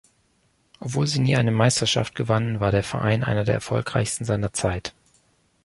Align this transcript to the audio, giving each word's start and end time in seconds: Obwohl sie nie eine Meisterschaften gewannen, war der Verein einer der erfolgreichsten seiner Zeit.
Obwohl 0.79 1.05
sie 1.05 1.19
nie 1.19 1.35
eine 1.37 1.51
Meisterschaften 1.51 2.15
gewannen, 2.15 2.59
war 2.59 2.71
der 2.71 2.81
Verein 2.83 3.23
einer 3.23 3.43
der 3.43 3.53
erfolgreichsten 3.53 4.25
seiner 4.25 4.51
Zeit. 4.51 4.95